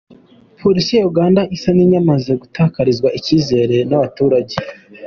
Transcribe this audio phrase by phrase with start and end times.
[0.61, 4.55] Polisi ya Uganda isa n’ iyamaze gutakarizwa ikizere n’ abaturage….